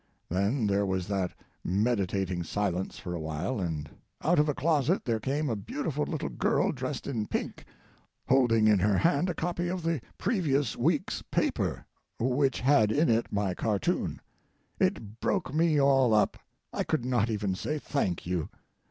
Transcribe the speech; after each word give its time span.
Then 0.29 0.65
there 0.65 0.83
was 0.83 1.07
that 1.09 1.31
meditating 1.63 2.41
silence 2.41 2.97
for 2.97 3.13
a 3.13 3.19
while, 3.19 3.59
and 3.59 3.87
out 4.23 4.39
of 4.39 4.49
a 4.49 4.55
closet 4.55 5.05
there 5.05 5.19
came 5.19 5.47
a 5.47 5.55
beautiful 5.55 6.05
little 6.05 6.27
girl 6.29 6.71
dressed 6.71 7.05
in 7.05 7.27
pink, 7.27 7.65
holding 8.27 8.67
in 8.67 8.79
her 8.79 8.97
hand 8.97 9.29
a 9.29 9.35
copy 9.35 9.67
of 9.67 9.83
the 9.83 10.01
previous 10.17 10.75
week's 10.75 11.21
paper, 11.29 11.85
which 12.17 12.61
had 12.61 12.91
in 12.91 13.09
it 13.09 13.31
my 13.31 13.53
cartoon. 13.53 14.19
It 14.79 15.19
broke 15.19 15.53
me 15.53 15.79
all 15.79 16.15
up. 16.15 16.35
I 16.73 16.83
could 16.83 17.05
not 17.05 17.29
even 17.29 17.53
say 17.53 17.77
"Thank 17.77 18.25
you." 18.25 18.49